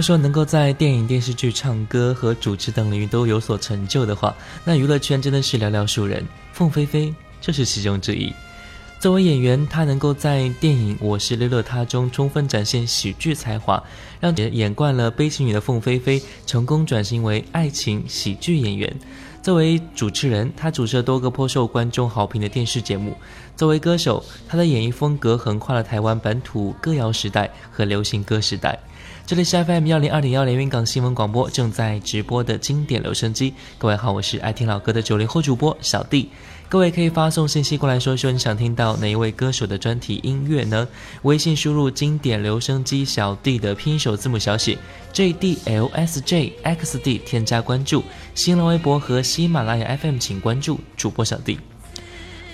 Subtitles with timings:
[0.00, 4.34] 果说能够在电影、电视剧、唱歌和主持等领域都有所成就的话，
[4.64, 6.26] 那娱乐圈真的是寥寥数人。
[6.54, 8.32] 凤飞飞就是其中之一。
[8.98, 13.82] 作为演员，她能够在电影《我是乐乐他》中充分展现喜剧才华，
[14.20, 18.90] 让演惯了悲情女的凤飞飞成功转型为爱情喜剧演员。
[19.42, 23.12] 作为主持人，她主持了多个颇受观众好评的电视节目；
[23.54, 28.78] 作为歌手，她的演绎风格横跨了台湾本土歌谣时代和流行歌时代。
[29.26, 33.54] 这里是 FM 幺零二点幺连云港新闻广播正在直播的经典留声机。
[33.78, 36.30] 各位好，我是爱听老歌的九零后主播小弟。
[36.68, 40.86] 各位可以发送信息过来说说你想听到哪一位歌手的专题音乐呢？
[41.22, 44.76] 微信输入经典留声机小弟的拼音首字母小写
[45.12, 48.02] J D L S J X D，添加关注。
[48.34, 51.58] 新浪微博和喜马拉雅 FM 请关注主播小弟。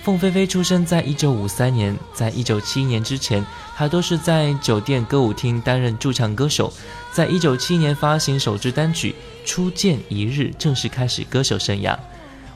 [0.07, 3.45] 凤飞飞出生在一九五三年，在一九七一年之前，
[3.75, 6.71] 她都是在酒店歌舞厅担任驻唱歌手。
[7.11, 9.13] 在一九七一年发行首支单曲
[9.45, 11.93] 《初见一日》，正式开始歌手生涯。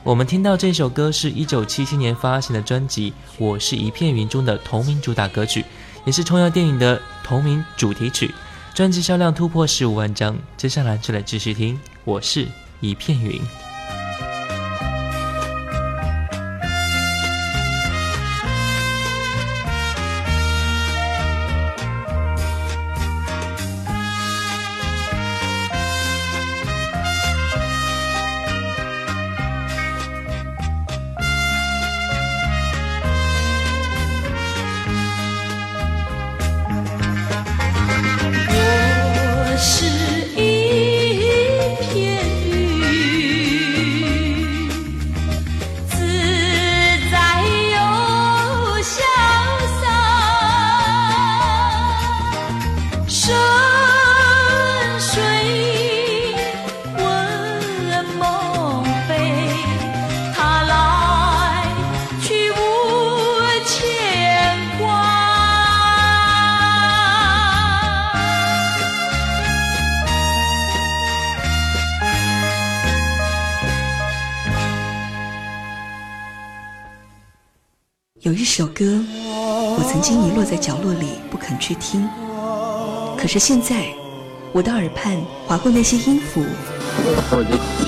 [0.02, 5.62] 我们听到这首歌是一九七七年发行的专辑《我是一片云》中的同名主打歌曲，
[6.06, 8.34] 也是重要电影的同名主题曲。
[8.72, 10.34] 专辑销量突破十五万张。
[10.56, 11.74] 接下来就来继续听
[12.06, 12.48] 《我是
[12.80, 13.38] 一片云》。
[83.32, 83.86] 是现在，
[84.52, 86.44] 我的耳畔划过那些音符。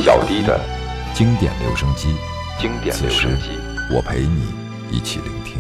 [0.03, 0.59] 小迪的
[1.13, 2.15] 经典留声机，
[2.59, 3.51] 经典留声机，
[3.95, 4.41] 我陪你
[4.91, 5.59] 一起聆听。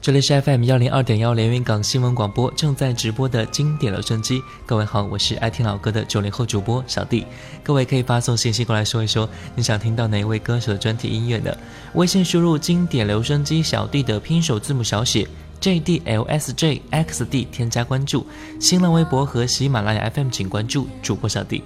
[0.00, 4.40] 这里是 FM 幺零二点幺连云港新闻广播正在直播的经典留声机。
[4.64, 7.26] 各位好，我是爱听老歌的九零后主播小弟。
[7.64, 11.52] 各位可以发送信息过来说一说，你想听到哪一位歌手的专题音乐呢？
[11.94, 15.26] 微信输入“经典留声机小弟”的拼手字母小写
[15.60, 18.26] J D L S J X D，添加关注。
[18.60, 21.62] 新浪微博和喜马拉雅 FM 请关注主播小弟。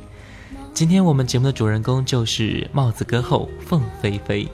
[0.75, 4.49] 今天我们节目的主人公就是帽子歌后凤飞飞。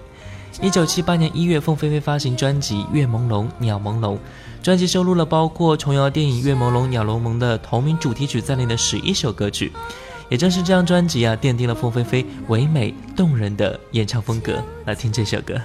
[0.60, 4.14] 一九七八年一月，凤飞飞发行专辑《月朦胧鸟朦胧》，
[4.62, 9.70] 专辑收录了包括重摇电影《月朦胧鸟朦胧》的同名主题曲在内的十一首歌曲。
[10.28, 14.62] 也正是这张专辑啊，奠定了凤飞飞唯美动人的演唱风格。
[14.84, 15.60] 来听这首歌。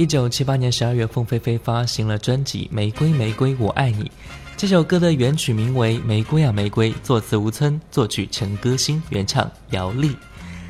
[0.00, 4.04] 一九七八年十二月，凤飞飞发行了专辑《玫瑰玫瑰我爱你》。
[4.56, 10.16] 这首歌的原曲名为《玫瑰啊玫瑰》，作词吴村，作曲陈歌辛，原唱姚丽。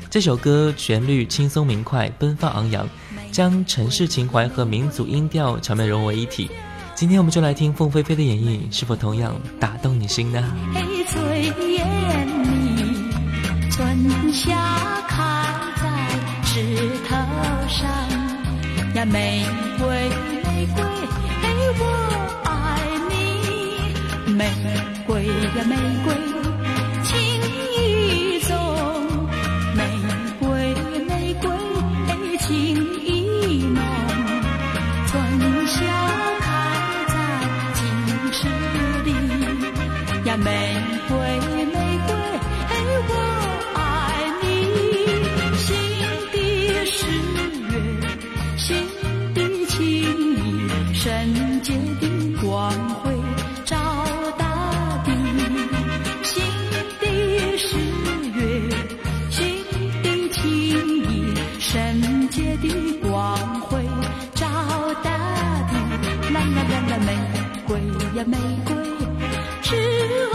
[0.09, 2.85] 这首歌旋律轻松明快，奔放昂扬，
[3.31, 6.51] 将城市情怀和民族音调巧妙融为一体。
[6.93, 10.43] 今天我们就来听凤飞飞的演绎，是否同样打动你心呢？
[13.71, 15.45] 春夏开
[15.81, 17.15] 在枝头
[17.69, 18.00] 上
[18.93, 19.45] 呀玫
[19.79, 20.09] 瑰，
[20.43, 20.83] 玫瑰，
[21.41, 21.43] 嘿，
[21.79, 21.83] 我
[22.43, 22.49] 爱
[23.09, 24.39] 你，玫
[25.07, 26.30] 瑰呀玫瑰。
[49.81, 52.07] 情圣洁的
[52.39, 53.11] 光辉
[53.65, 53.75] 照
[54.37, 55.11] 大地
[56.21, 56.43] 新
[56.99, 57.77] 的十
[58.35, 58.39] 月
[59.31, 59.41] 新
[60.03, 60.39] 的情
[61.03, 62.69] 意圣洁的
[63.01, 63.83] 光辉
[64.35, 64.45] 照
[65.03, 65.09] 大
[65.71, 65.73] 地
[66.31, 67.09] 啦啦啦啦玫
[67.65, 67.79] 瑰
[68.15, 68.75] 呀玫瑰
[69.63, 70.30] 枝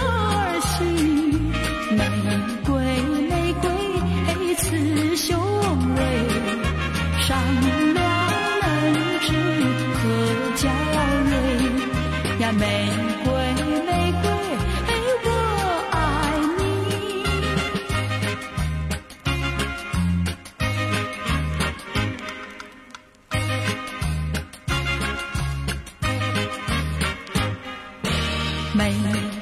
[28.76, 28.93] 玫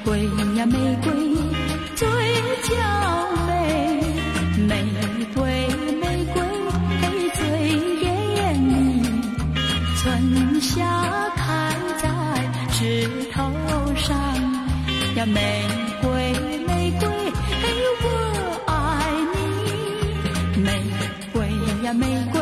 [0.05, 0.23] 瑰
[0.55, 1.11] 呀玫瑰
[1.95, 2.07] 最
[2.63, 2.73] 娇
[3.47, 3.51] 美
[4.65, 4.85] 玫
[5.35, 5.67] 瑰
[5.99, 6.37] 玫瑰
[7.33, 7.41] 最
[8.01, 8.73] 艳丽
[9.97, 12.03] 春夏开在
[12.71, 13.51] 枝头
[13.95, 14.17] 上
[15.15, 15.61] 呀玫
[16.01, 16.07] 瑰
[16.65, 17.09] 玫瑰
[18.03, 18.05] 我
[18.67, 18.71] 爱
[19.33, 20.67] 你玫
[21.33, 21.35] 瑰
[21.83, 22.34] 呀玫瑰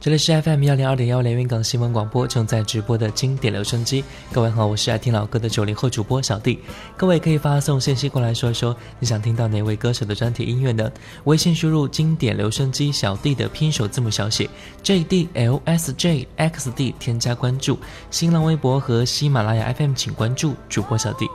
[0.00, 4.02] 这里是 FM 幺零二点幺连云港新闻广播正在直播的经典留声机。
[4.32, 6.58] 各位好，我是爱听老歌的九零后主播小弟。
[6.96, 10.90] 各位可以发送信息过来说一说你想听到哪位歌手的专题音乐呢？
[11.24, 14.48] 微信输入“经典留声机小弟”的拼手字母小写
[14.82, 17.78] J D L S J X D，添加关注。
[18.10, 21.28] 新浪微博和喜马拉雅 FM 请关注主播小弟。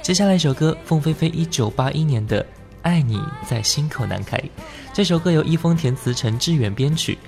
[0.00, 2.40] 接下来一首歌，凤飞飞一九八一年的
[2.82, 4.38] 《爱你在心口难开》。
[4.92, 7.18] 这首歌由一峰填词，陈志远编曲。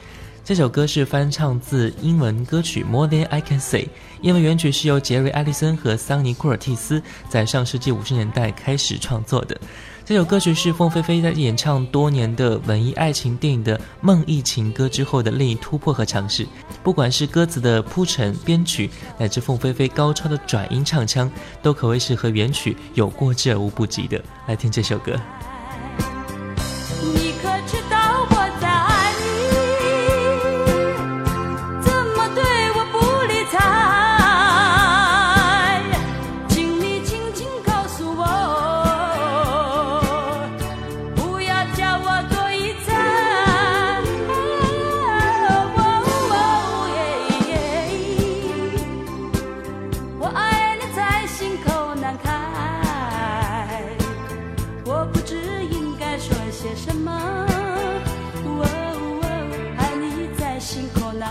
[0.45, 3.85] 这首歌是翻唱自英文歌曲《More Than I Can Say》，
[4.21, 9.57] 因为原曲是由杰瑞·艾利森和桑尼·库尔蒂斯在上世纪五十年代开始创作的。
[10.05, 16.45] 这首歌曲是凤飞飞在演唱多年的文艺爱情电影的梦忆情歌之后的另一突破和尝试。
[16.83, 21.31] 不管是歌词的铺陈、编曲，乃至凤飞飞高超的转音唱腔，
[21.63, 24.21] 都可谓是和原曲有过之而无不及的。
[24.49, 25.15] 来听这首歌。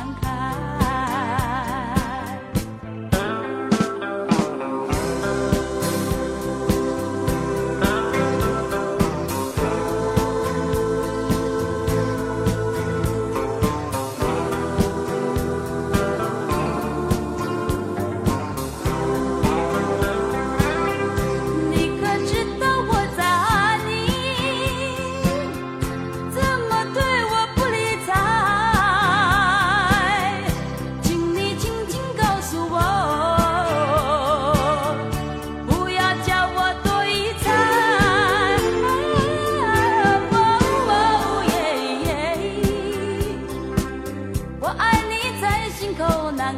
[0.01, 0.30] 看看。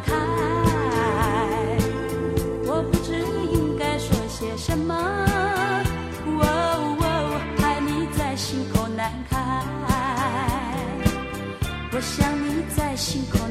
[0.01, 0.13] 开。
[2.65, 3.19] 我不知
[3.51, 4.93] 应该说些什么，
[7.61, 9.37] 爱你在心口难开。
[11.91, 13.42] 我想你在心口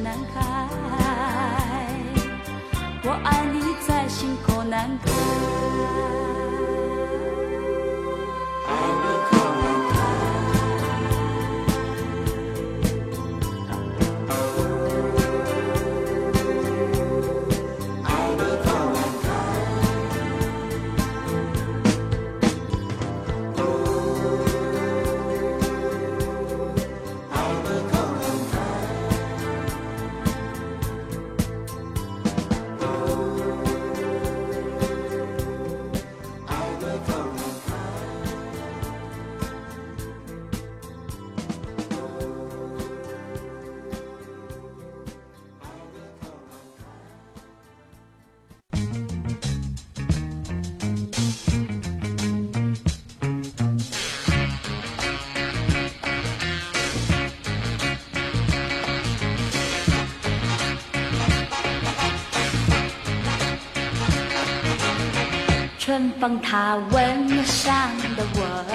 [66.22, 68.72] 风它吻上了我的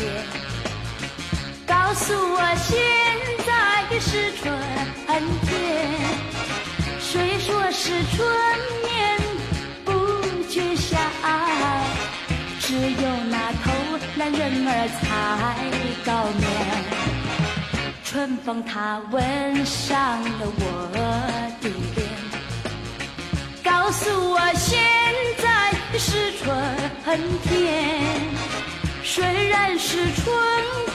[0.00, 0.02] 脸，
[1.66, 2.72] 告诉我现
[3.44, 3.52] 在
[4.00, 4.48] 是春
[5.42, 5.46] 天。
[7.00, 8.26] 虽说是春
[8.82, 9.20] 眠
[9.84, 9.92] 不
[10.48, 10.96] 觉晓，
[12.60, 13.70] 只有那偷
[14.16, 15.04] 懒人儿才
[16.02, 16.48] 高眠。
[18.02, 20.62] 春风它吻上了我
[20.94, 22.08] 的脸，
[23.62, 24.80] 告诉我现
[25.42, 25.57] 在。
[26.48, 26.56] 春
[27.42, 28.02] 天，
[29.04, 30.34] 虽然是春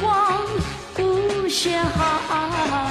[0.02, 0.42] 光
[0.98, 2.90] 无限好，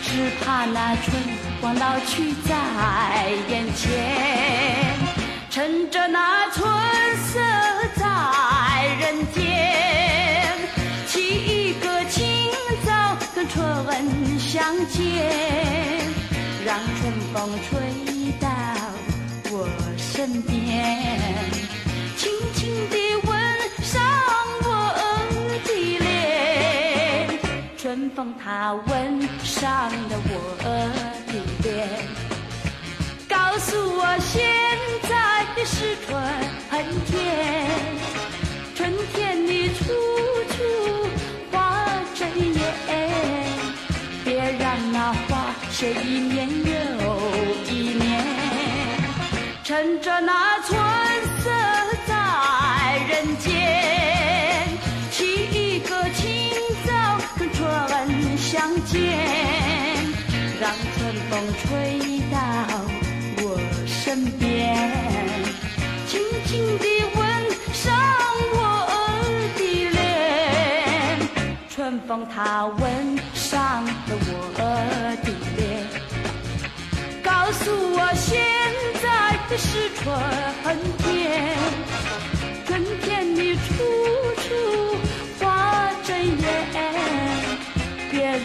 [0.00, 1.12] 只怕那春
[1.60, 3.90] 光老去在眼前。
[5.50, 6.62] 趁着那春
[7.26, 7.40] 色
[7.96, 8.06] 在
[9.00, 10.56] 人间，
[11.08, 12.52] 起一个清
[12.86, 15.28] 早跟春相见，
[16.64, 18.48] 让春风吹到
[19.50, 19.68] 我
[19.98, 20.69] 身边。
[28.20, 30.68] 风它吻上了我的
[31.64, 31.88] 脸，
[33.26, 34.44] 告诉我现
[35.08, 36.12] 在的是春
[37.06, 37.16] 天。
[38.74, 39.84] 春天里处
[40.50, 40.54] 处
[41.50, 42.60] 花争艳，
[44.22, 46.72] 别让那花谢一年又
[47.72, 48.22] 一年。
[49.64, 50.49] 趁着那
[58.70, 59.02] 相见，
[60.60, 62.38] 让春风吹到
[63.38, 64.78] 我身边，
[66.06, 66.84] 轻轻地
[67.16, 67.20] 吻
[67.72, 67.92] 上
[68.54, 68.86] 我
[69.58, 69.60] 的
[69.90, 71.18] 脸。
[71.68, 75.60] 春风它吻上了我的脸，
[77.24, 78.40] 告诉我现
[79.02, 80.06] 在的是春
[80.98, 81.58] 天。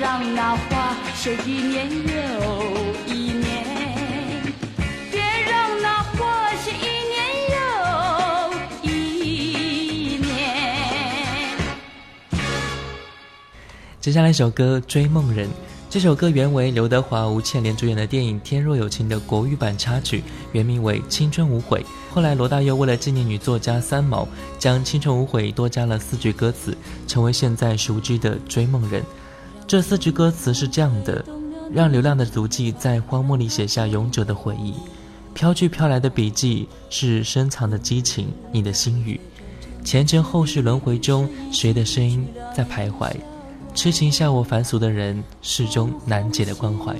[0.05, 1.97] 让那花谢一年又
[3.11, 3.43] 一年，
[5.11, 7.17] 别让那花谢一年
[7.49, 11.57] 又一年。
[13.99, 15.47] 接下来一首歌《追梦人》，
[15.89, 21.79] 这首歌原为刘德华、吴倩莲主演的电影《天若有情》的国语版插曲，原名为《青春无悔》。
[22.13, 24.27] 后来罗大佑为了纪念女作家三毛，
[24.59, 29.01] 将《青春无悔》多加了四句歌词，成为现在熟知的《追梦人》。
[29.67, 31.25] 这四句歌词是这样的：
[31.73, 34.75] 让流浪的足迹在荒漠里写下永久的回忆，
[35.33, 39.19] 飘去飘来的笔记是深藏的激情，你的心语。
[39.83, 43.11] 前尘后世轮回中，谁的声音在徘徊？
[43.73, 46.95] 痴情笑我凡俗的人，始终难解的关怀。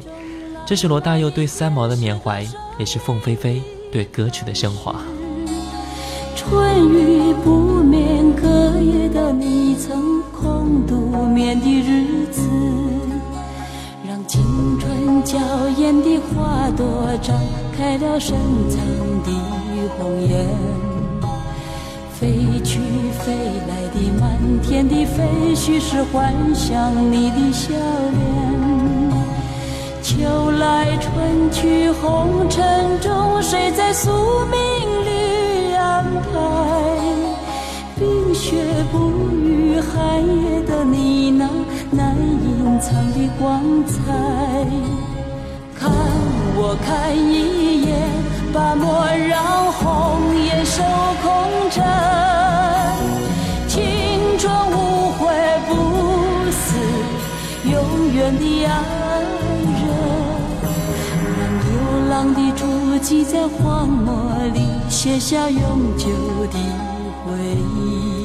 [0.65, 2.45] 这是罗大佑对三毛的缅怀，
[2.79, 4.95] 也是凤飞飞对歌曲的升华。
[6.35, 10.21] 春雨不眠，隔夜的你曾
[10.87, 12.41] 独眠的日子，
[14.07, 14.43] 让青
[14.79, 15.37] 春娇
[15.77, 16.85] 艳的花朵
[17.21, 17.33] 绽
[17.77, 18.37] 开了深
[18.69, 18.79] 藏
[19.23, 19.29] 的
[19.97, 20.45] 红颜。
[22.17, 22.79] 飞去
[23.19, 23.33] 飞
[23.67, 28.25] 来的满天的飞絮是幻想你的笑脸。
[30.01, 34.09] 秋来春去红尘中，谁在宿
[34.45, 34.55] 命
[35.05, 35.73] 里？
[35.75, 36.29] 安排
[37.99, 38.55] 冰雪
[38.91, 38.97] 不
[39.81, 41.49] 寒夜的你那
[41.91, 43.93] 难隐藏的光彩。
[45.77, 45.91] 看
[46.57, 47.89] 我看一眼，
[48.53, 50.81] 把莫让红颜守
[51.21, 51.25] 空
[51.69, 51.83] 枕。
[53.67, 55.21] 青春无悔
[55.67, 55.71] 不
[56.51, 56.65] 死，
[57.69, 57.73] 永
[58.13, 58.73] 远的爱
[59.79, 59.83] 人。
[61.37, 61.67] 让流
[62.09, 62.63] 浪的足
[62.99, 64.13] 迹在荒漠
[64.53, 64.59] 里
[64.89, 66.07] 写下永久
[66.51, 66.57] 的
[67.25, 67.31] 回
[67.77, 68.24] 忆。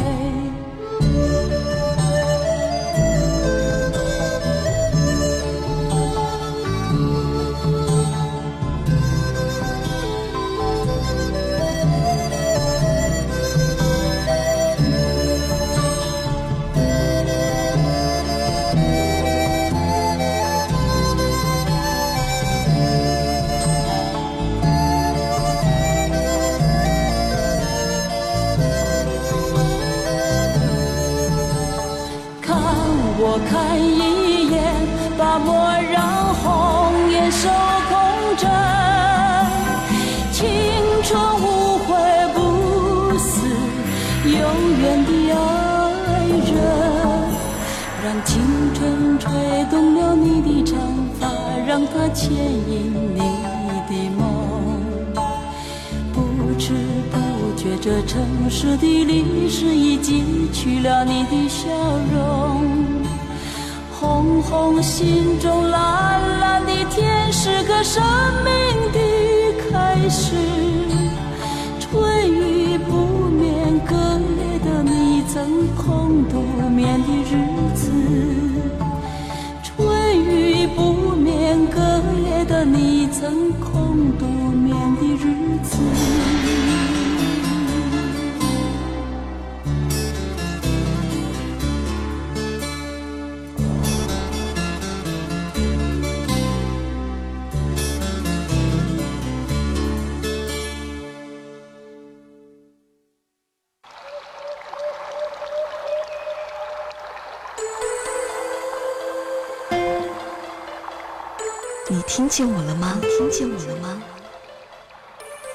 [51.93, 53.19] 它牵引你
[53.89, 54.21] 的梦，
[56.13, 56.19] 不
[56.57, 56.73] 知
[57.11, 57.17] 不
[57.57, 60.23] 觉，这城市的历史已记
[60.53, 61.67] 取了你的笑
[62.13, 62.61] 容。
[63.91, 66.60] 红红心中，蓝蓝
[112.31, 112.97] 见我了吗？
[113.17, 114.01] 听见我了吗？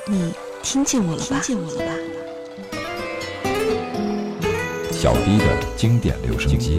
[0.06, 1.40] 你听见我了吧？
[1.42, 1.94] 听见我了吧？
[4.92, 6.78] 小迪的经典留声机，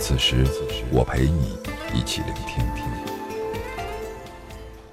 [0.00, 0.44] 此时
[0.90, 1.56] 我陪你
[1.94, 2.64] 一起聆听。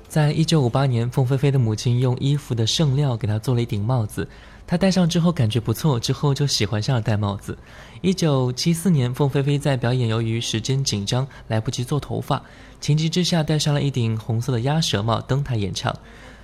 [0.07, 4.27] 在一九五八年，凤飞飞的母亲用衣服的剩料给她做了一顶帽子，
[4.69, 7.57] 他戴上之后感觉不错，之后就喜欢上了戴帽子。
[8.01, 12.39] 一九七四年，凤飞飞在表演，由于时间紧张，来不及做头发。
[12.79, 15.91] 情急之下，戴上了一顶红色的鸭舌帽登台演唱。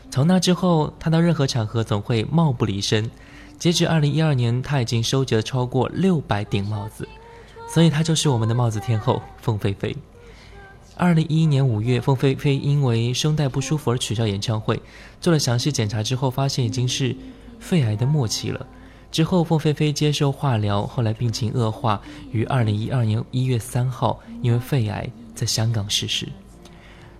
[0.09, 3.07] 从那之后，他到任何场合总会帽不离身。
[3.59, 7.07] 截止二零一二年，他已经收集了超过六百顶帽子，
[7.69, 9.95] 所以他就是我们的帽子天后凤飞飞。
[10.95, 14.81] 二零一一年五月，凤飞飞因为声带不舒服而取消演唱会。
[15.21, 17.15] 做了详细检查之后，发现已经是
[17.65, 18.65] 肺癌的末期了。
[19.11, 21.99] 之后，凤飞飞接受化疗，后来病情恶化，
[22.31, 25.09] 于二零一二年一月三号因为肺癌。
[25.35, 26.29] 在香港逝世，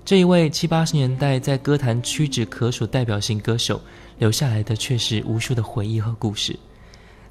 [0.06, 3.82] 这一位七八十年代在歌坛屈指可数代表性歌手，
[4.20, 6.58] 留下来的却是无数的回忆和故事。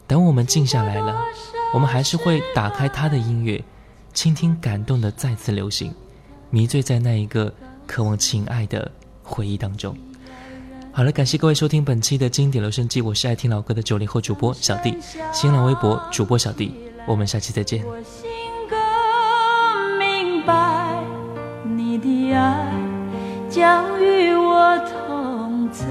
[0.07, 1.18] 等我们静下来了，
[1.72, 3.64] 我们还是会打开他的音乐，
[4.12, 5.90] 倾听感动的再次流行，
[6.50, 7.50] 迷醉在那一个
[7.87, 9.96] 渴望情爱的回忆当中。
[10.96, 14.96] 好了，感谢各位收听本期的经典留声机，我是爱听老歌的九零后主播小弟，
[15.33, 16.72] 新浪微博主播小弟，
[17.04, 17.85] 我们下期再见。
[17.85, 18.30] 我性
[18.70, 18.76] 格
[19.98, 21.02] 明白，
[21.64, 22.72] 你的爱
[23.50, 24.78] 将与我
[25.09, 25.85] 同在，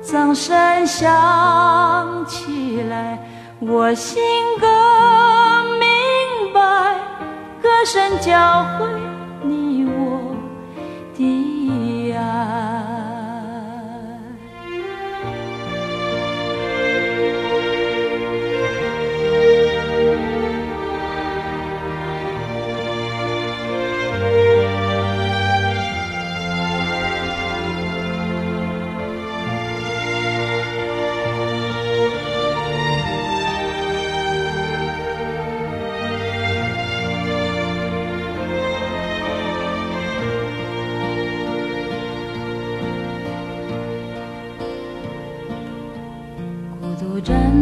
[0.00, 3.18] 掌声响起来，
[3.58, 4.22] 我心
[4.60, 4.68] 更
[5.80, 5.88] 明
[6.54, 6.94] 白，
[7.60, 8.86] 歌声教会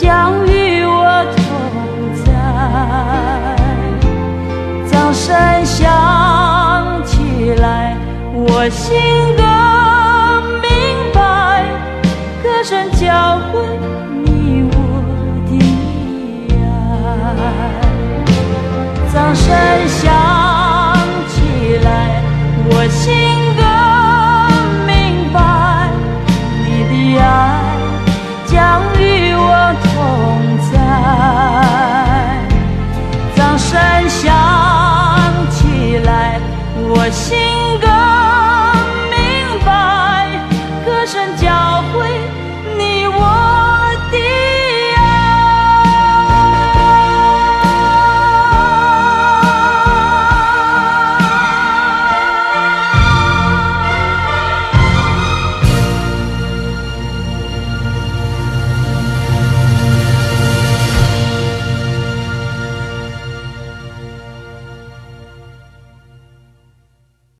[0.00, 1.44] 将与我同
[2.24, 2.24] 在。
[4.90, 5.36] 掌声
[5.66, 7.94] 响起来
[8.32, 8.96] 我心
[9.36, 9.44] 更
[10.62, 10.70] 明
[11.12, 11.66] 白
[12.42, 13.89] 歌声交汇